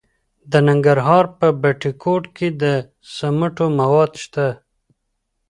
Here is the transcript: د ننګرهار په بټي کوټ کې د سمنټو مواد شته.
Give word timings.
د 0.51 0.53
ننګرهار 0.67 1.25
په 1.39 1.47
بټي 1.61 1.91
کوټ 2.03 2.23
کې 2.35 2.47
د 2.61 2.63
سمنټو 3.15 3.65
مواد 3.79 4.11
شته. 4.23 4.47